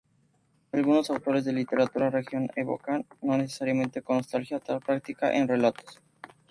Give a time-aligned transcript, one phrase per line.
[0.71, 6.01] Algunos autores de literatura regional evocan, no necesariamente con nostalgia, tal práctica en relatos.